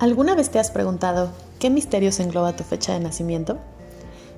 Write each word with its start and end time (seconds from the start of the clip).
¿Alguna 0.00 0.36
vez 0.36 0.50
te 0.50 0.60
has 0.60 0.70
preguntado 0.70 1.30
qué 1.58 1.70
misterios 1.70 2.20
engloba 2.20 2.54
tu 2.54 2.62
fecha 2.62 2.92
de 2.92 3.00
nacimiento? 3.00 3.58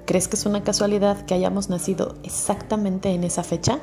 ¿Crees 0.07 0.27
que 0.27 0.37
es 0.37 0.47
una 0.47 0.65
casualidad 0.65 1.27
que 1.27 1.35
hayamos 1.35 1.69
nacido 1.69 2.15
exactamente 2.23 3.11
en 3.11 3.25
esa 3.25 3.43
fecha? 3.43 3.79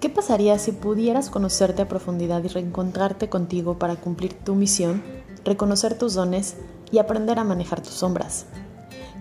¿Qué 0.00 0.10
pasaría 0.10 0.58
si 0.58 0.72
pudieras 0.72 1.30
conocerte 1.30 1.80
a 1.80 1.88
profundidad 1.88 2.44
y 2.44 2.48
reencontrarte 2.48 3.30
contigo 3.30 3.78
para 3.78 3.96
cumplir 3.96 4.34
tu 4.34 4.54
misión, 4.54 5.02
reconocer 5.46 5.96
tus 5.96 6.12
dones 6.12 6.56
y 6.90 6.98
aprender 6.98 7.38
a 7.38 7.44
manejar 7.44 7.80
tus 7.80 7.94
sombras? 7.94 8.44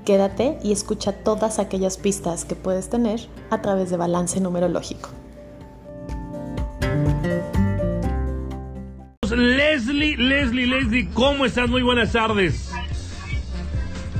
Quédate 0.03 0.59
y 0.63 0.73
escucha 0.73 1.13
todas 1.23 1.57
aquellas 1.57 1.95
pistas 1.95 2.43
que 2.43 2.57
puedes 2.57 2.89
tener 2.89 3.21
a 3.49 3.61
través 3.61 3.89
de 3.89 3.95
balance 3.95 4.41
numerológico. 4.41 5.07
Leslie, 9.41 10.17
Leslie, 10.17 10.67
Leslie, 10.67 11.09
¿cómo 11.13 11.45
estás? 11.45 11.67
Muy 11.67 11.81
buenas 11.81 12.11
tardes. 12.11 12.71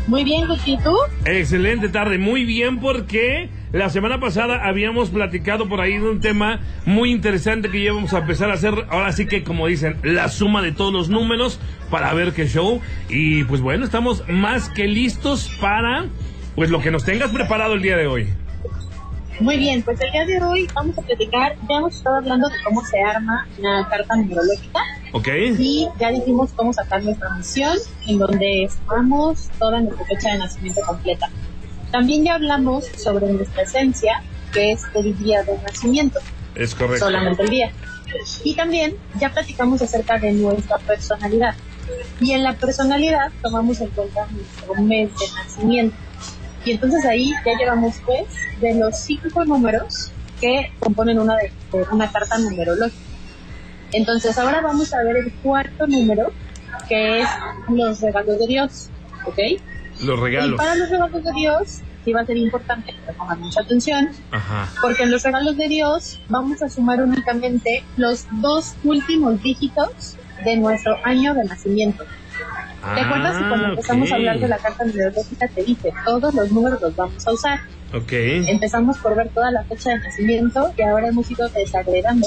Muy 0.08 0.24
bien, 0.24 0.46
¿y 0.66 0.78
tú? 0.80 0.98
Excelente 1.26 1.88
tarde, 1.88 2.18
muy 2.18 2.44
bien 2.44 2.80
porque 2.80 3.50
la 3.72 3.90
semana 3.90 4.20
pasada 4.20 4.66
habíamos 4.66 5.12
platicado 5.12 5.70
por 5.70 5.80
ahí 5.80 5.94
de 5.94 6.10
un 6.10 6.22
tema 6.22 6.60
muy 6.86 7.12
interesante 7.12 7.70
que 7.70 7.78
íbamos 7.78 8.14
a 8.14 8.18
empezar 8.18 8.50
a 8.50 8.56
hacer, 8.56 8.74
ahora 8.90 9.12
sí 9.12 9.28
que 9.28 9.44
como 9.44 9.68
dicen, 9.68 9.98
la 10.02 10.28
suma 10.30 10.64
de 10.64 10.72
todos 10.72 10.92
los 10.92 11.10
números 11.10 11.60
para 11.92 12.12
ver 12.16 12.34
qué 12.34 12.48
show. 12.48 12.82
Y 13.08 13.44
pues 13.44 13.62
bueno, 13.62 13.86
estamos 13.86 14.28
más 14.28 14.70
que 14.70 14.88
listos 14.88 15.56
para 15.62 16.08
pues 16.56 16.72
lo 16.72 16.82
que 16.82 16.90
nos 16.90 17.06
tengas 17.06 17.30
preparado 17.30 17.76
el 17.76 17.84
día 17.84 17.96
de 17.96 18.08
hoy. 18.08 18.28
Muy 19.40 19.58
bien, 19.58 19.84
pues 19.84 20.02
el 20.02 20.12
día 20.12 20.26
de 20.26 20.44
hoy 20.44 20.68
vamos 20.74 20.98
a 20.98 21.02
platicar, 21.04 21.56
ya 21.70 21.78
hemos 21.78 21.96
estado 21.96 22.18
hablando 22.18 22.50
de 22.50 22.56
cómo 22.64 22.84
se 22.84 23.00
arma 23.00 23.48
una 23.60 23.88
carta 23.88 24.16
numerológica. 24.16 24.80
Ok. 25.14 25.28
Y 25.58 25.88
ya 26.00 26.12
dijimos 26.12 26.52
cómo 26.56 26.74
sacar 26.74 27.04
nuestra 27.04 27.30
misión, 27.32 27.78
en 28.08 28.18
donde 28.18 28.64
estamos 28.64 29.50
toda 29.60 29.82
nuestra 29.82 30.06
fecha 30.06 30.32
de 30.34 30.40
nacimiento 30.40 30.82
completa. 30.86 31.30
También 31.92 32.24
ya 32.24 32.36
hablamos 32.36 32.86
sobre 32.86 33.32
nuestra 33.32 33.64
esencia, 33.64 34.24
que 34.54 34.72
es 34.72 34.84
el 34.96 35.18
día 35.18 35.44
de 35.44 35.58
nacimiento. 35.58 36.20
Es 36.56 36.74
correcto. 36.74 37.06
Solamente 37.06 37.44
el 37.44 37.50
día. 37.50 37.72
Y 38.44 38.56
también 38.56 38.96
ya 39.20 39.32
platicamos 39.32 39.82
acerca 39.82 40.18
de 40.18 40.32
nuestra 40.32 40.78
personalidad. 40.80 41.56
Y 42.20 42.32
en 42.32 42.44
la 42.44 42.54
personalidad 42.54 43.32
tomamos 43.42 43.82
en 43.82 43.90
cuenta 43.90 44.28
nuestro 44.28 44.76
mes 44.76 45.10
de 45.10 45.26
nacimiento. 45.36 45.96
Y 46.64 46.72
entonces 46.72 47.06
ahí 47.06 47.34
ya 47.46 47.58
llevamos 47.58 47.96
pues 48.06 48.28
de 48.62 48.76
los 48.76 48.98
cinco 48.98 49.44
números 49.46 50.12
que 50.40 50.72
componen 50.80 51.20
una, 51.20 51.36
de, 51.38 51.52
una 51.92 52.12
carta 52.12 52.38
numerológica. 52.38 53.11
Entonces 53.94 54.38
ahora 54.38 54.62
vamos 54.62 54.94
a 54.94 55.04
ver 55.04 55.18
el 55.18 55.32
cuarto 55.36 55.88
número, 55.88 56.32
que 56.88 57.22
es 57.22 57.28
los 57.70 58.02
regalos 58.02 58.40
de 58.40 58.48
Dios, 58.48 58.90
¿ok? 59.26 59.40
Los 60.04 60.20
regalos. 60.20 60.54
Y 60.54 60.58
para 60.58 60.76
los 60.76 60.90
regalos 60.90 61.24
de 61.24 61.32
Dios 61.34 61.80
sí 62.04 62.14
va 62.14 62.22
a 62.22 62.26
ser 62.26 62.38
importante 62.38 62.94
que 63.06 63.14
pongan 63.14 63.40
mucha 63.42 63.62
atención, 63.62 64.10
Ajá. 64.32 64.68
porque 64.82 65.04
en 65.04 65.12
los 65.12 65.22
regalos 65.24 65.56
de 65.58 65.68
Dios 65.68 66.20
vamos 66.30 66.62
a 66.64 66.70
sumar 66.70 67.02
únicamente 67.02 67.84
los 67.98 68.26
dos 68.42 68.76
últimos 68.84 69.42
dígitos 69.44 70.16
de 70.44 70.58
nuestro 70.58 70.96
año 71.06 71.34
de 71.36 71.44
nacimiento. 71.44 72.04
¿Te 72.96 73.02
acuerdas 73.02 73.38
que 73.38 73.48
cuando 73.48 73.66
Ah, 73.68 73.70
empezamos 73.70 74.12
a 74.12 74.16
hablar 74.16 74.40
de 74.40 74.48
la 74.48 74.58
carta 74.58 74.84
numerológica 74.86 75.48
te 75.50 75.64
dije, 75.64 75.94
todos 76.04 76.34
los 76.34 76.52
números 76.52 76.82
los 76.82 76.96
vamos 76.96 77.28
a 77.28 77.32
usar? 77.32 77.60
Ok. 77.94 78.12
Empezamos 78.12 78.98
por 78.98 79.16
ver 79.16 79.30
toda 79.30 79.52
la 79.52 79.64
fecha 79.66 79.92
de 79.92 80.00
nacimiento 80.00 80.74
y 80.76 80.82
ahora 80.82 81.10
hemos 81.10 81.30
ido 81.30 81.48
desagregando 81.50 82.26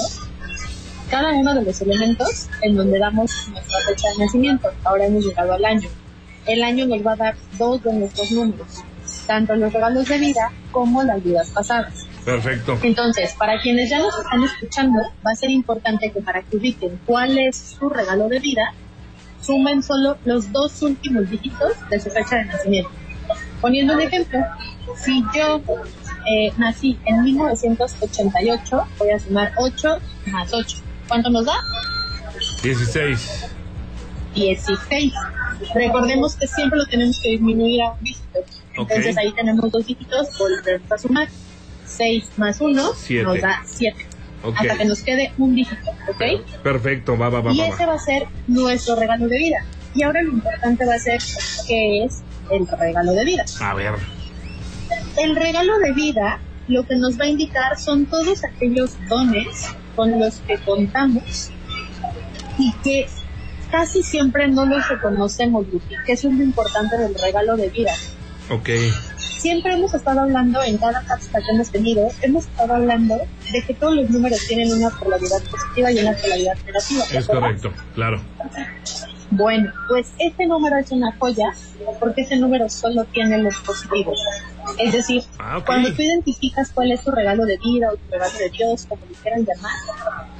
cada 1.09 1.31
uno 1.31 1.55
de 1.55 1.63
los 1.63 1.81
elementos 1.81 2.49
en 2.61 2.75
donde 2.75 2.99
damos 2.99 3.47
nuestra 3.49 3.79
fecha 3.87 4.09
de 4.09 4.25
nacimiento. 4.25 4.69
Ahora 4.83 5.05
hemos 5.05 5.25
llegado 5.25 5.53
al 5.53 5.65
año. 5.65 5.89
El 6.45 6.63
año 6.63 6.85
nos 6.85 7.05
va 7.05 7.13
a 7.13 7.15
dar 7.15 7.35
dos 7.57 7.83
de 7.83 7.93
nuestros 7.93 8.31
números, 8.31 8.83
tanto 9.25 9.55
los 9.55 9.73
regalos 9.73 10.07
de 10.07 10.19
vida 10.19 10.51
como 10.71 11.03
las 11.03 11.23
vidas 11.23 11.49
pasadas. 11.49 12.05
Perfecto. 12.23 12.77
Entonces, 12.83 13.33
para 13.33 13.59
quienes 13.61 13.89
ya 13.89 13.99
nos 13.99 14.17
están 14.17 14.43
escuchando, 14.43 14.99
va 15.25 15.31
a 15.31 15.35
ser 15.35 15.49
importante 15.49 16.11
que 16.11 16.21
para 16.21 16.41
que 16.43 16.57
ubiquen 16.57 16.99
cuál 17.05 17.37
es 17.37 17.55
su 17.79 17.89
regalo 17.89 18.27
de 18.29 18.39
vida, 18.39 18.73
sumen 19.41 19.83
solo 19.83 20.17
los 20.25 20.51
dos 20.51 20.81
últimos 20.81 21.29
dígitos 21.29 21.73
de 21.89 21.99
su 21.99 22.09
fecha 22.09 22.37
de 22.37 22.45
nacimiento. 22.45 22.89
Poniendo 23.61 23.93
un 23.93 24.01
ejemplo, 24.01 24.39
si 24.95 25.23
yo 25.35 25.61
eh, 26.27 26.51
nací 26.57 26.97
en 27.05 27.23
1988, 27.23 28.87
voy 28.97 29.09
a 29.09 29.19
sumar 29.19 29.51
8 29.57 29.99
más 30.27 30.53
8. 30.53 30.77
¿Cuánto 31.07 31.29
nos 31.29 31.45
da? 31.45 31.53
16. 32.63 33.45
16. 34.33 35.13
Recordemos 35.73 36.35
que 36.35 36.47
siempre 36.47 36.79
lo 36.79 36.85
tenemos 36.87 37.19
que 37.21 37.29
disminuir 37.29 37.81
a 37.83 37.91
un 37.91 38.03
dígito. 38.03 38.39
Entonces 38.73 39.13
Ok. 39.15 39.17
ahí 39.19 39.31
tenemos 39.33 39.71
dos 39.71 39.85
dígitos, 39.85 40.27
volvemos 40.37 40.91
a 40.91 40.97
sumar. 40.97 41.27
6 41.85 42.25
más 42.37 42.59
1 42.59 42.91
Siete. 42.95 43.23
nos 43.25 43.39
da 43.41 43.61
7. 43.65 43.95
Ok. 44.43 44.55
Hasta 44.59 44.77
que 44.77 44.85
nos 44.85 45.01
quede 45.01 45.31
un 45.37 45.55
dígito, 45.55 45.91
¿ok? 46.09 46.41
Perfecto, 46.63 47.17
va, 47.17 47.29
va, 47.29 47.41
va, 47.41 47.53
Y 47.53 47.59
va, 47.59 47.67
ese 47.67 47.85
va. 47.85 47.93
va 47.93 47.95
a 47.95 47.99
ser 47.99 48.27
nuestro 48.47 48.95
regalo 48.95 49.27
de 49.27 49.37
vida. 49.37 49.65
Y 49.93 50.03
ahora 50.03 50.21
lo 50.23 50.31
importante 50.31 50.85
va 50.85 50.95
a 50.95 50.99
ser 50.99 51.19
qué 51.67 52.03
es 52.03 52.21
el 52.51 52.67
regalo 52.67 53.13
de 53.13 53.23
vida. 53.23 53.45
A 53.61 53.73
ver. 53.75 53.93
El 55.17 55.35
regalo 55.35 55.77
de 55.79 55.93
vida 55.93 56.39
lo 56.67 56.83
que 56.85 56.95
nos 56.95 57.17
va 57.19 57.25
a 57.25 57.27
indicar 57.27 57.79
son 57.79 58.05
todos 58.07 58.43
aquellos 58.43 58.91
dones 59.07 59.67
con 59.95 60.19
los 60.19 60.35
que 60.41 60.57
contamos 60.59 61.51
y 62.57 62.73
que 62.83 63.07
casi 63.71 64.03
siempre 64.03 64.47
no 64.47 64.65
los 64.65 64.87
reconocemos, 64.87 65.65
que 66.05 66.13
eso 66.13 66.29
es 66.29 66.35
lo 66.35 66.43
importante 66.43 66.97
del 66.97 67.15
regalo 67.15 67.57
de 67.57 67.69
vida. 67.69 67.93
Ok. 68.49 68.69
Siempre 69.17 69.73
hemos 69.73 69.93
estado 69.93 70.21
hablando, 70.21 70.63
en 70.63 70.77
cada 70.77 71.01
cápsula 71.03 71.39
que 71.39 71.51
hemos 71.53 71.69
tenido, 71.69 72.07
hemos 72.21 72.45
estado 72.45 72.75
hablando 72.75 73.17
de 73.51 73.61
que 73.65 73.73
todos 73.73 73.95
los 73.95 74.09
números 74.09 74.39
tienen 74.47 74.71
una 74.71 74.89
polaridad 74.89 75.41
positiva 75.49 75.91
y 75.91 75.99
una 75.99 76.13
polaridad 76.13 76.55
negativa. 76.65 77.05
¿te 77.09 77.17
Es 77.17 77.27
correcto, 77.27 77.71
claro. 77.93 78.21
Bueno, 79.37 79.69
pues 79.89 80.13
este 80.17 80.45
número 80.45 80.77
es 80.77 80.91
una 80.91 81.11
joya 81.17 81.51
porque 81.99 82.21
este 82.21 82.37
número 82.37 82.69
solo 82.69 83.03
tiene 83.05 83.37
los 83.39 83.57
positivos. 83.59 84.17
Es 84.79 84.93
decir, 84.93 85.23
Ah, 85.39 85.61
cuando 85.65 85.93
tú 85.93 86.01
identificas 86.01 86.71
cuál 86.71 86.91
es 86.93 87.03
tu 87.03 87.11
regalo 87.11 87.45
de 87.45 87.57
vida 87.57 87.89
o 87.91 87.97
tu 87.97 88.11
regalo 88.11 88.37
de 88.37 88.49
Dios, 88.49 88.85
como 88.87 89.01
le 89.05 89.13
quieran 89.15 89.45
llamar, 89.45 89.73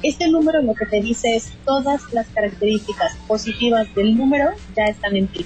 este 0.02 0.28
número 0.28 0.62
lo 0.62 0.74
que 0.74 0.86
te 0.86 1.00
dice 1.02 1.36
es 1.36 1.52
todas 1.66 2.00
las 2.12 2.26
características 2.28 3.16
positivas 3.28 3.86
del 3.94 4.16
número 4.16 4.50
ya 4.74 4.84
están 4.84 5.14
en 5.14 5.28
ti. 5.28 5.44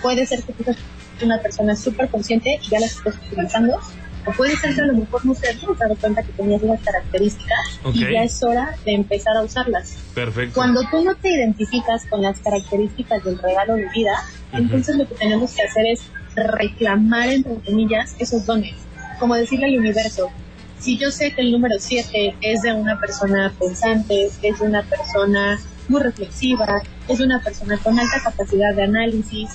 Puede 0.00 0.24
ser 0.24 0.42
que 0.42 0.52
tú 0.54 0.64
seas 0.64 0.78
una 1.22 1.40
persona 1.42 1.76
súper 1.76 2.08
consciente 2.08 2.58
y 2.62 2.70
ya 2.70 2.80
las 2.80 2.96
estés 2.96 3.16
utilizando, 3.30 3.78
o 4.28 4.32
puede 4.32 4.56
ser 4.56 4.74
que 4.74 4.80
a 4.82 4.86
lo 4.86 4.94
mejor 4.94 5.24
no 5.24 5.34
te 5.34 5.48
hayas 5.48 5.78
dado 5.78 5.96
cuenta 5.96 6.22
que 6.22 6.32
tenías 6.32 6.62
esas 6.62 6.80
características 6.82 7.80
y 7.94 8.04
Ok. 8.04 8.10
ya 8.12 8.22
es 8.24 8.42
hora 8.42 8.74
de 8.84 8.92
empezar 8.92 9.36
a 9.36 9.42
usarlas. 9.42 9.96
Perfecto. 10.14 10.54
Cuando 10.54 10.82
tú 10.90 11.02
no 11.02 11.14
te 11.14 11.30
identificas 11.30 12.04
con 12.06 12.22
las 12.22 12.38
características 12.40 13.24
del 13.24 13.38
regalo 13.38 13.74
de 13.74 13.88
vida, 13.88 14.12
entonces 14.52 14.96
lo 14.96 15.08
que 15.08 15.14
tenemos 15.14 15.52
que 15.54 15.62
hacer 15.62 15.86
es 15.86 16.02
reclamar, 16.36 17.28
entre 17.28 17.54
comillas, 17.54 18.14
esos 18.18 18.44
dones. 18.44 18.74
Como 19.18 19.34
decirle 19.34 19.66
al 19.66 19.78
universo, 19.78 20.30
si 20.78 20.98
yo 20.98 21.10
sé 21.10 21.32
que 21.32 21.40
el 21.40 21.50
número 21.50 21.74
7 21.78 22.36
es 22.40 22.62
de 22.62 22.72
una 22.72 23.00
persona 23.00 23.52
pensante, 23.58 24.26
es 24.42 24.58
de 24.60 24.66
una 24.66 24.82
persona 24.82 25.58
muy 25.88 26.02
reflexiva, 26.02 26.82
es 27.08 27.18
de 27.18 27.24
una 27.24 27.42
persona 27.42 27.78
con 27.78 27.98
alta 27.98 28.20
capacidad 28.22 28.74
de 28.74 28.82
análisis, 28.82 29.50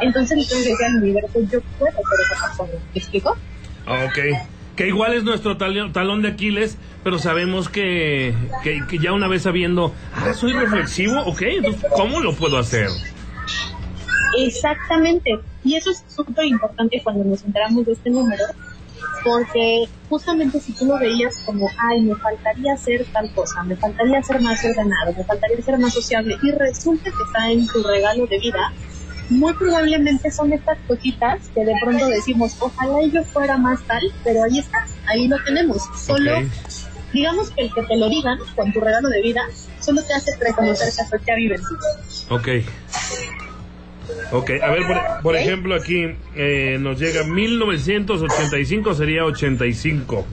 entonces 0.00 0.38
le 0.38 0.44
tengo 0.46 0.62
que 0.62 0.70
decir 0.70 0.86
al 0.86 0.96
universo, 0.96 1.40
yo 1.52 1.60
puedo 1.78 1.92
ser 1.92 2.26
esa 2.32 2.46
persona. 2.46 2.72
¿Me 2.94 2.98
explico? 2.98 3.36
Ah, 3.86 4.06
Ok. 4.06 4.18
Que 4.76 4.88
igual 4.88 5.14
es 5.14 5.24
nuestro 5.24 5.56
talón, 5.56 6.20
de 6.20 6.28
Aquiles, 6.28 6.76
pero 7.02 7.18
sabemos 7.18 7.70
que, 7.70 8.34
que, 8.62 8.82
que 8.86 8.98
ya 8.98 9.14
una 9.14 9.26
vez 9.26 9.44
sabiendo, 9.44 9.94
ah, 10.14 10.34
soy 10.34 10.52
reflexivo, 10.52 11.18
ok, 11.24 11.40
entonces, 11.40 11.90
¿cómo 11.96 12.20
lo 12.20 12.34
puedo 12.34 12.58
hacer? 12.58 12.88
Exactamente. 14.38 15.38
Y 15.64 15.76
eso 15.76 15.90
es 15.90 16.04
súper 16.08 16.44
importante 16.44 17.00
cuando 17.02 17.24
nos 17.24 17.42
enteramos 17.42 17.86
de 17.86 17.92
este 17.92 18.10
número, 18.10 18.44
porque 19.24 19.84
justamente 20.08 20.60
si 20.60 20.72
tú 20.72 20.84
lo 20.84 20.98
veías 20.98 21.38
como, 21.44 21.68
ay, 21.78 22.02
me 22.02 22.14
faltaría 22.16 22.74
hacer 22.74 23.04
tal 23.12 23.30
cosa, 23.32 23.62
me 23.62 23.76
faltaría 23.76 24.22
ser 24.22 24.40
más 24.42 24.62
ordenado, 24.62 25.14
me 25.16 25.24
faltaría 25.24 25.62
ser 25.62 25.78
más 25.78 25.94
sociable, 25.94 26.36
y 26.42 26.50
resulta 26.52 27.04
que 27.04 27.22
está 27.26 27.50
en 27.50 27.66
tu 27.66 27.82
regalo 27.82 28.26
de 28.26 28.38
vida, 28.38 28.72
muy 29.30 29.52
probablemente 29.54 30.30
son 30.30 30.52
estas 30.52 30.78
cositas 30.86 31.48
que 31.54 31.64
de 31.64 31.72
pronto 31.82 32.06
decimos, 32.08 32.56
ojalá 32.60 32.94
yo 33.12 33.22
fuera 33.24 33.56
más 33.58 33.80
tal, 33.86 34.00
pero 34.24 34.44
ahí 34.44 34.58
está, 34.58 34.78
ahí 35.06 35.26
lo 35.28 35.36
tenemos. 35.44 35.82
Solo, 35.96 36.38
Ok. 36.38 36.44
digamos 37.12 37.50
que 37.50 37.62
el 37.62 37.72
que 37.74 37.82
te 37.82 37.96
lo 37.96 38.08
digan 38.08 38.38
con 38.54 38.72
tu 38.72 38.80
regalo 38.80 39.08
de 39.08 39.22
vida, 39.22 39.42
solo 39.80 40.02
te 40.02 40.14
hace 40.14 40.30
reconocer 40.40 40.88
esa 40.88 41.06
fecha 41.06 41.34
vivencia. 41.34 41.76
Ok. 42.30 42.48
Ok, 44.32 44.50
a 44.62 44.70
ver, 44.70 44.86
por, 44.86 45.22
por 45.22 45.34
Ok. 45.34 45.40
ejemplo, 45.40 45.74
aquí 45.74 46.06
eh, 46.34 46.78
nos 46.80 46.98
llega 46.98 47.24
1985, 47.24 48.94
sería 48.94 49.24
85. 49.24 50.24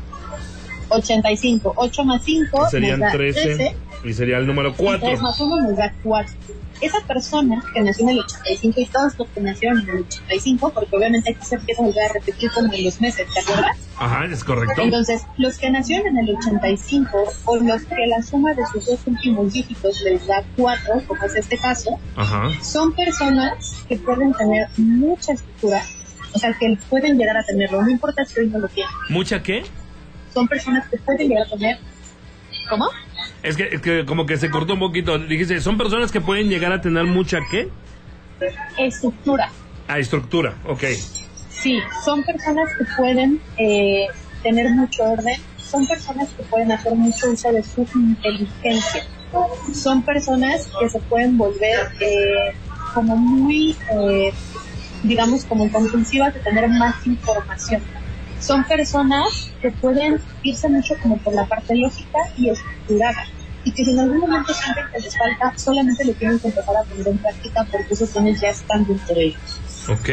85. 0.89 1.73
8 1.75 2.05
más 2.05 2.23
5 2.23 2.69
Serían 2.69 2.99
nos 2.99 3.11
da 3.11 3.17
13. 3.17 3.41
13. 3.55 3.75
Y 4.03 4.13
sería 4.13 4.37
el 4.37 4.45
número 4.47 4.73
4. 4.75 5.07
3 5.07 5.21
más 5.21 5.39
1 5.39 5.61
nos 5.69 5.77
da 5.77 5.93
4. 6.03 6.33
Esa 6.83 6.99
persona 7.07 7.63
que 7.73 7.81
nació 7.81 8.03
en 8.03 8.09
el 8.09 8.19
85 8.19 8.81
y 8.81 8.85
todos 8.87 9.17
los 9.17 9.27
que 9.29 9.39
nacieron 9.39 9.79
en 9.79 9.89
el 9.89 10.01
85, 10.03 10.73
porque 10.73 10.95
obviamente 10.95 11.31
aquí 11.31 11.45
se 11.45 11.55
empieza 11.55 11.81
a 11.81 11.85
volver 11.85 12.09
a 12.09 12.13
repetir 12.13 12.51
como 12.51 12.73
en 12.73 12.83
los 12.83 12.99
meses, 12.99 13.25
¿te 13.33 13.39
acuerdas? 13.39 13.77
Ajá, 13.97 14.25
es 14.25 14.43
correcto. 14.43 14.81
Entonces, 14.81 15.21
los 15.37 15.57
que 15.57 15.69
nacieron 15.69 16.07
en 16.07 16.17
el 16.17 16.35
85 16.35 17.17
o 17.45 17.55
los 17.57 17.83
que 17.83 17.95
la 18.07 18.21
suma 18.21 18.53
de 18.53 18.65
sus 18.73 18.85
dos 18.85 18.99
últimos 19.05 19.53
dígitos 19.53 20.01
les 20.01 20.27
da 20.27 20.43
4, 20.57 21.03
como 21.07 21.23
es 21.23 21.35
este 21.35 21.57
caso, 21.57 21.97
Ajá. 22.17 22.49
son 22.61 22.93
personas 22.93 23.85
que 23.87 23.95
pueden 23.95 24.33
tener 24.33 24.67
mucha 24.75 25.33
estructura, 25.33 25.81
o 26.33 26.39
sea, 26.39 26.53
que 26.53 26.77
pueden 26.89 27.17
llegar 27.17 27.37
a 27.37 27.45
tenerlo, 27.45 27.81
no 27.81 27.89
importa 27.89 28.25
si 28.25 28.41
hoy 28.41 28.47
no 28.47 28.59
lo 28.59 28.67
tienen. 28.67 28.93
¿Mucha 29.07 29.41
qué? 29.41 29.63
Son 30.33 30.49
personas 30.49 30.85
que 30.89 30.97
pueden 30.97 31.29
llegar 31.29 31.47
a 31.47 31.49
tener. 31.49 31.77
¿Cómo? 32.69 32.89
Es 33.43 33.57
que, 33.57 33.63
es 33.73 33.81
que 33.81 34.05
como 34.05 34.25
que 34.25 34.37
se 34.37 34.49
cortó 34.49 34.73
un 34.73 34.79
poquito. 34.79 35.19
Dijiste, 35.19 35.59
son 35.59 35.77
personas 35.77 36.11
que 36.11 36.21
pueden 36.21 36.49
llegar 36.49 36.71
a 36.71 36.81
tener 36.81 37.03
mucha 37.03 37.39
qué? 37.51 37.69
Estructura. 38.77 39.51
Ah, 39.87 39.99
estructura, 39.99 40.55
ok. 40.65 40.83
Sí, 41.49 41.79
son 42.03 42.23
personas 42.23 42.69
que 42.77 42.85
pueden 42.97 43.41
eh, 43.57 44.07
tener 44.41 44.69
mucho 44.71 45.03
orden, 45.03 45.35
son 45.57 45.85
personas 45.87 46.29
que 46.29 46.43
pueden 46.43 46.71
hacer 46.71 46.95
mucho 46.95 47.31
uso 47.31 47.51
de 47.51 47.63
su 47.63 47.87
inteligencia, 47.95 49.05
son 49.73 50.03
personas 50.03 50.69
que 50.79 50.89
se 50.89 50.99
pueden 51.01 51.37
volver 51.37 51.89
eh, 51.99 52.53
como 52.93 53.15
muy, 53.15 53.75
eh, 53.91 54.33
digamos, 55.03 55.45
como 55.45 55.69
compulsivas 55.71 56.33
de 56.33 56.39
tener 56.41 56.67
más 56.69 57.05
información. 57.05 57.81
Son 58.45 58.63
personas 58.65 59.51
que 59.61 59.71
pueden 59.71 60.19
irse 60.43 60.67
mucho 60.69 60.95
como 61.01 61.17
por 61.19 61.33
la 61.33 61.45
parte 61.45 61.75
lógica 61.75 62.19
y 62.37 62.49
estructurada 62.49 63.23
y 63.63 63.71
que 63.71 63.85
si 63.85 63.91
en 63.91 63.99
algún 64.01 64.19
momento 64.19 64.53
sienten 64.53 64.83
que 64.93 64.99
les 64.99 65.17
falta, 65.17 65.57
solamente 65.57 66.03
lo 66.05 66.13
tienen 66.13 66.37
que 66.39 66.47
empezar 66.49 66.75
a 66.75 66.83
poner 66.89 67.07
en 67.07 67.17
práctica 67.19 67.65
porque 67.71 67.93
esos 67.93 68.13
dones 68.13 68.41
ya 68.41 68.49
están 68.49 68.85
dentro 68.85 69.15
de 69.15 69.23
ellos. 69.27 69.61
Ok. 69.87 70.09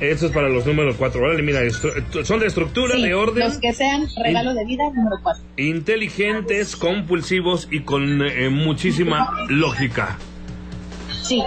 Eso 0.00 0.26
es 0.26 0.32
para 0.32 0.48
los 0.48 0.64
números 0.66 0.96
4. 0.98 1.20
Vale, 1.20 1.42
mira, 1.42 1.60
estru- 1.62 2.24
son 2.24 2.40
de 2.40 2.46
estructura, 2.46 2.94
Sí, 2.96 3.02
de 3.02 3.14
orden, 3.14 3.46
Los 3.48 3.58
que 3.58 3.72
sean 3.74 4.06
regalo 4.22 4.54
de 4.54 4.64
vida, 4.64 4.84
número 4.94 5.16
4. 5.22 5.42
inteligentes, 5.56 6.74
compulsivos 6.76 7.68
y 7.70 7.80
con 7.80 8.22
eh, 8.22 8.48
muchísima 8.50 9.30
lógica. 9.48 10.18
Sí, 11.22 11.42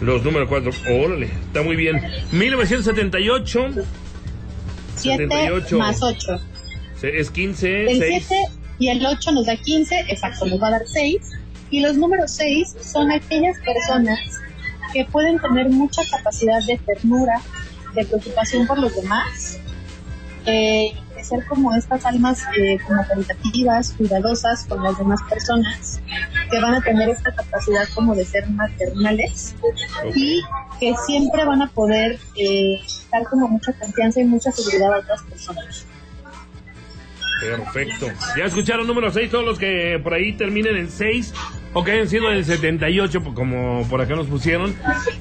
Los 0.00 0.22
números 0.22 0.48
4. 0.48 0.70
Órale, 1.04 1.26
está 1.26 1.62
muy 1.62 1.76
bien. 1.76 2.00
1978 2.32 3.68
7 4.96 5.28
78. 5.28 5.78
más 5.78 6.02
8. 6.02 6.40
se- 7.00 7.18
es 7.18 7.30
15, 7.30 7.90
El 7.90 7.98
6. 7.98 8.24
7 8.28 8.34
y 8.78 8.88
el 8.88 9.04
8 9.04 9.32
nos 9.32 9.46
da 9.46 9.56
15, 9.56 10.04
exacto, 10.08 10.46
nos 10.46 10.60
va 10.62 10.68
a 10.68 10.70
dar 10.72 10.82
6. 10.86 11.16
Y 11.70 11.80
los 11.80 11.96
números 11.96 12.30
6 12.32 12.76
son 12.80 13.10
aquellas 13.10 13.58
personas 13.60 14.18
que 14.92 15.04
pueden 15.04 15.38
tener 15.38 15.68
mucha 15.68 16.02
capacidad 16.10 16.62
de 16.64 16.78
ternura, 16.78 17.40
de 17.94 18.04
preocupación 18.06 18.66
por 18.66 18.78
los 18.78 18.94
demás, 18.96 19.58
eh, 20.46 20.92
de 21.14 21.24
ser 21.24 21.44
como 21.46 21.74
estas 21.74 22.06
almas 22.06 22.42
eh, 22.56 22.78
como 22.86 23.06
caritativas, 23.06 23.92
cuidadosas 23.98 24.64
con 24.66 24.82
las 24.82 24.96
demás 24.96 25.20
personas, 25.28 26.00
que 26.48 26.60
van 26.60 26.74
a 26.74 26.80
tener 26.80 27.08
esta 27.08 27.34
capacidad 27.34 27.88
como 27.94 28.14
de 28.14 28.24
ser 28.24 28.48
maternales 28.48 29.54
y 30.14 30.40
que 30.80 30.94
siempre 31.06 31.44
van 31.44 31.62
a 31.62 31.68
poder 31.68 32.18
eh, 32.36 32.80
dar 33.12 33.24
como 33.24 33.48
mucha 33.48 33.72
confianza 33.72 34.20
y 34.20 34.24
mucha 34.24 34.50
seguridad 34.52 34.94
a 34.94 34.98
otras 34.98 35.22
personas. 35.22 35.86
Perfecto. 37.40 38.06
Ya 38.36 38.44
escucharon 38.44 38.86
número 38.86 39.12
6, 39.12 39.30
todos 39.30 39.44
los 39.44 39.58
que 39.58 40.00
por 40.02 40.14
ahí 40.14 40.32
terminen 40.36 40.76
en 40.76 40.90
6 40.90 41.32
o 41.74 41.84
que 41.84 41.92
hayan 41.92 42.08
sido 42.08 42.30
del 42.30 42.44
78, 42.44 43.22
pues, 43.22 43.34
como 43.34 43.86
por 43.88 44.00
acá 44.00 44.14
nos 44.16 44.26
pusieron, 44.26 44.74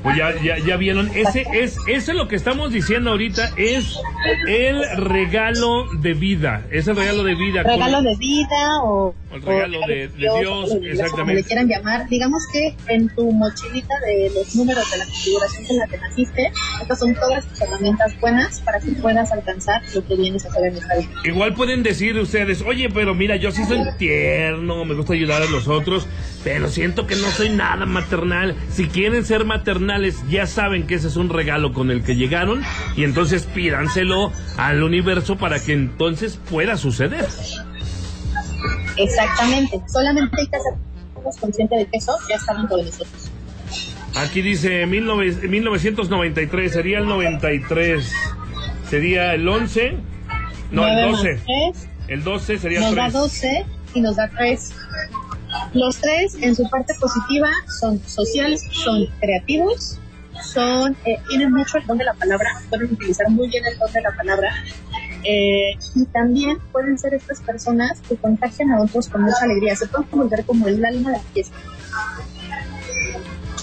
pues 0.04 0.18
ya, 0.18 0.34
ya, 0.42 0.58
ya 0.58 0.78
vieron. 0.78 1.10
Ese 1.14 1.46
es, 1.54 1.78
ese 1.88 2.12
es 2.12 2.18
lo 2.18 2.28
que 2.28 2.36
estamos 2.36 2.72
diciendo 2.72 3.12
ahorita, 3.12 3.52
es 3.58 4.00
el 4.48 4.82
regalo 4.98 5.86
de 6.00 6.14
vida. 6.14 6.66
Es 6.72 6.88
el 6.88 6.96
regalo 6.96 7.24
de 7.24 7.36
vida. 7.36 7.64
con- 7.64 7.72
regalo 7.74 8.02
de 8.02 8.16
vida 8.16 8.82
o 8.84 9.14
El 9.32 9.42
regalo 9.42 9.80
o 9.84 9.88
de- 9.88 10.08
de 10.08 10.18
Dios, 10.18 10.72
o 10.72 10.74
la 10.74 10.80
iglesia, 10.80 11.04
exactamente. 11.06 11.18
como 11.18 11.32
le 11.34 11.44
quieran 11.44 11.68
llamar 11.68 12.08
digamos 12.10 12.42
que 12.52 12.76
en 12.88 13.10
tu 13.14 13.32
mochilita 13.32 13.94
de 14.06 14.32
los 14.34 14.56
números 14.56 14.90
de 14.90 14.98
la 14.98 15.06
configuración 15.06 15.66
con 15.66 15.78
la 15.78 15.88
que 15.88 15.98
naciste 15.98 16.52
estas 16.82 17.00
son 17.00 17.14
todas 17.16 17.46
tus 17.46 17.62
herramientas 17.62 18.20
buenas 18.20 18.62
para 18.62 18.80
que 18.80 18.92
puedas 18.94 19.32
alcanzar 19.32 19.82
lo 19.94 20.06
que 20.06 20.16
vienes 20.16 20.46
a 20.46 20.50
hacer 20.50 20.66
en 20.68 20.78
esta 20.78 20.96
vida 20.98 21.10
Igual 21.26 21.54
pueden 21.54 21.84
decir 21.84 22.18
ustedes, 22.18 22.62
oye, 22.62 22.90
pero 22.90 23.14
mira, 23.14 23.36
yo 23.36 23.52
sí 23.52 23.64
soy 23.66 23.80
tierno, 23.98 24.86
me 24.86 24.96
gusta 24.96 25.14
ayudar 25.14 25.42
a 25.42 25.46
los 25.46 25.68
otros, 25.68 26.08
pero 26.48 26.70
siento 26.70 27.08
que 27.08 27.18
no 27.18 27.30
soy 27.32 27.50
nada 27.50 27.86
maternal. 27.86 28.56
Si 28.72 28.88
quieren 28.88 29.26
ser 29.26 29.44
maternales, 29.44 30.24
ya 30.30 30.48
saben 30.48 30.88
que 30.88 30.96
ese 30.96 31.10
es 31.10 31.18
un 31.18 31.28
regalo 31.28 31.74
con 31.74 31.92
el 31.92 32.04
que 32.06 32.16
llegaron 32.16 32.64
y 32.96 33.04
entonces 33.04 33.44
pídanselo 33.44 34.32
al 34.56 34.82
universo 34.82 35.36
para 35.36 35.60
que 35.60 35.74
entonces 35.74 36.40
pueda 36.50 36.78
suceder. 36.78 37.28
exactamente 38.96 39.82
solamente 39.92 40.38
hay 40.40 40.48
que 40.48 40.56
hacernos 40.56 41.38
consciente 41.38 41.76
de 41.76 41.86
que 41.86 41.98
eso 41.98 42.16
ya 42.30 42.36
está 42.38 42.54
dentro 42.54 42.78
de 42.78 42.84
nosotros 42.86 43.30
Aquí 44.16 44.42
dice 44.42 44.86
19 44.86 45.50
1993, 45.50 46.72
sería 46.72 47.00
el 47.00 47.08
93, 47.08 48.10
sería 48.90 49.34
el 49.34 49.46
11, 49.46 49.98
no, 50.72 50.88
el 50.88 50.94
Nueve 50.94 51.12
más 51.12 51.24
12. 51.24 51.42
tres, 51.46 51.90
El 52.08 52.24
12 52.24 52.58
sería 52.58 52.78
el 52.78 52.86
nos 52.86 52.96
da 52.96 53.04
3. 53.10 53.14
12 53.14 53.66
y 53.96 54.00
nos 54.00 54.16
da 54.16 54.30
3 54.30 54.87
los 55.74 55.98
tres 55.98 56.36
en 56.42 56.56
su 56.56 56.70
parte 56.70 56.94
positiva 57.00 57.48
son 57.80 58.00
sociales 58.06 58.62
son 58.72 59.08
creativos 59.20 60.00
son 60.44 60.96
eh, 61.06 61.18
tienen 61.30 61.52
mucho 61.52 61.78
el 61.78 61.86
don 61.86 61.98
de 61.98 62.06
la 62.06 62.14
palabra 62.14 62.50
pueden 62.70 62.94
utilizar 62.94 63.30
muy 63.30 63.48
bien 63.48 63.64
el 63.66 63.78
don 63.78 63.92
de 63.92 64.02
la 64.02 64.16
palabra 64.16 64.54
eh, 65.24 65.72
y 65.96 66.06
también 66.06 66.58
pueden 66.72 66.98
ser 66.98 67.14
estas 67.14 67.42
personas 67.42 68.00
que 68.08 68.16
contagian 68.16 68.72
a 68.72 68.82
otros 68.82 69.10
con 69.10 69.24
mucha 69.24 69.44
alegría 69.44 69.76
se 69.76 69.88
pueden 69.88 70.08
volver 70.12 70.46
como 70.46 70.68
el 70.68 70.84
alma 70.84 71.12
de 71.12 71.18
la 71.18 71.24
fiesta 71.24 71.58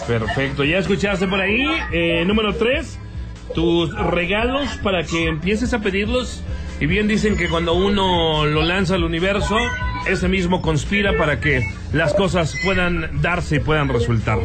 Perfecto, 0.07 0.65
ya 0.65 0.79
escuchaste 0.79 1.27
por 1.27 1.41
ahí. 1.41 1.67
Eh, 1.93 2.25
número 2.27 2.55
3, 2.55 2.99
tus 3.55 3.95
regalos 3.95 4.69
para 4.83 5.03
que 5.05 5.29
empieces 5.29 5.73
a 5.73 5.79
pedirlos. 5.79 6.43
Y 6.81 6.87
bien 6.87 7.09
dicen 7.09 7.37
que 7.37 7.49
cuando 7.49 7.75
uno 7.75 8.47
lo 8.47 8.63
lanza 8.63 8.97
al 8.97 9.05
universo, 9.05 9.57
ese 10.07 10.29
mismo 10.29 10.61
conspira 10.61 11.17
para 11.17 11.41
que 11.41 11.63
las 11.93 12.15
cosas 12.15 12.55
puedan 12.65 13.23
darse 13.23 13.57
y 13.57 13.61
puedan 13.61 13.89
resultar. 13.89 14.39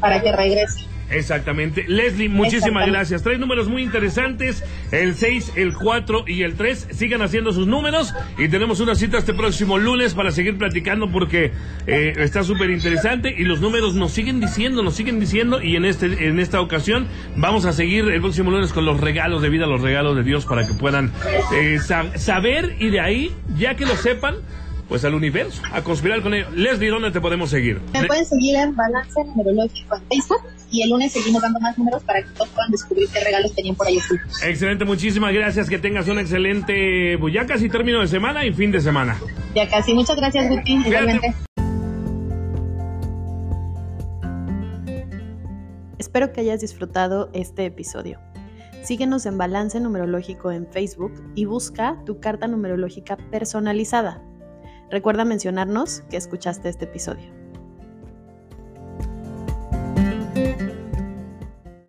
para 0.00 0.22
que 0.22 0.30
regrese 0.32 0.86
Exactamente. 1.10 1.84
Leslie, 1.88 2.28
muchísimas 2.28 2.86
gracias. 2.86 3.22
Tres 3.22 3.38
números 3.38 3.68
muy 3.68 3.82
interesantes, 3.82 4.64
el 4.90 5.14
6, 5.14 5.52
el 5.56 5.74
4 5.74 6.24
y 6.26 6.42
el 6.42 6.54
3. 6.54 6.88
Sigan 6.92 7.22
haciendo 7.22 7.52
sus 7.52 7.66
números 7.66 8.12
y 8.38 8.48
tenemos 8.48 8.80
una 8.80 8.94
cita 8.94 9.18
este 9.18 9.32
próximo 9.34 9.78
lunes 9.78 10.14
para 10.14 10.30
seguir 10.32 10.58
platicando 10.58 11.10
porque 11.10 11.52
eh, 11.86 12.12
está 12.18 12.42
súper 12.42 12.70
interesante 12.70 13.34
y 13.36 13.44
los 13.44 13.60
números 13.60 13.94
nos 13.94 14.12
siguen 14.12 14.40
diciendo, 14.40 14.82
nos 14.82 14.94
siguen 14.96 15.20
diciendo 15.20 15.62
y 15.62 15.76
en, 15.76 15.84
este, 15.84 16.26
en 16.28 16.40
esta 16.40 16.60
ocasión 16.60 17.06
vamos 17.36 17.64
a 17.66 17.72
seguir 17.72 18.04
el 18.08 18.20
próximo 18.20 18.50
lunes 18.50 18.72
con 18.72 18.84
los 18.84 19.00
regalos 19.00 19.42
de 19.42 19.48
vida, 19.48 19.66
los 19.66 19.80
regalos 19.82 20.16
de 20.16 20.22
Dios 20.24 20.44
para 20.46 20.66
que 20.66 20.74
puedan 20.74 21.12
eh, 21.54 21.78
sa- 21.78 22.16
saber 22.18 22.74
y 22.80 22.90
de 22.90 23.00
ahí, 23.00 23.32
ya 23.56 23.76
que 23.76 23.86
lo 23.86 23.94
sepan, 23.96 24.34
pues 24.88 25.04
al 25.04 25.14
universo, 25.14 25.62
a 25.72 25.82
conspirar 25.82 26.20
con 26.22 26.34
ellos. 26.34 26.52
Leslie, 26.54 26.90
¿dónde 26.90 27.10
te 27.10 27.20
podemos 27.20 27.50
seguir? 27.50 27.80
me 27.92 28.04
pueden 28.06 28.24
seguir 28.24 28.56
en 28.56 28.74
balance 28.76 29.24
numerológico 29.24 29.96
en 29.96 30.02
Facebook 30.08 30.42
y 30.70 30.82
el 30.82 30.90
lunes 30.90 31.12
seguimos 31.12 31.42
dando 31.42 31.60
más 31.60 31.76
números 31.78 32.02
para 32.02 32.22
que 32.22 32.28
todos 32.30 32.48
puedan 32.50 32.70
descubrir 32.70 33.08
qué 33.12 33.20
regalos 33.20 33.54
tenían 33.54 33.74
por 33.76 33.86
ahí 33.86 33.98
ocultos 33.98 34.42
Excelente, 34.42 34.84
muchísimas 34.84 35.32
gracias. 35.32 35.68
Que 35.68 35.78
tengas 35.78 36.08
un 36.08 36.18
excelente, 36.18 37.16
pues 37.18 37.32
ya 37.34 37.46
casi 37.46 37.68
término 37.68 38.00
de 38.00 38.08
semana 38.08 38.44
y 38.44 38.52
fin 38.52 38.70
de 38.72 38.80
semana. 38.80 39.16
ya 39.54 39.68
casi 39.68 39.94
muchas 39.94 40.16
gracias 40.16 40.48
Guti 40.48 40.72
igualmente 40.74 41.34
Espero 45.98 46.32
que 46.32 46.40
hayas 46.40 46.60
disfrutado 46.60 47.30
este 47.32 47.64
episodio. 47.64 48.20
Síguenos 48.82 49.26
en 49.26 49.38
Balance 49.38 49.80
Numerológico 49.80 50.52
en 50.52 50.66
Facebook 50.66 51.12
y 51.34 51.44
busca 51.44 52.00
tu 52.06 52.20
carta 52.20 52.46
numerológica 52.46 53.16
personalizada. 53.30 54.22
Recuerda 54.90 55.24
mencionarnos 55.24 56.02
que 56.08 56.16
escuchaste 56.16 56.68
este 56.68 56.84
episodio. 56.84 57.34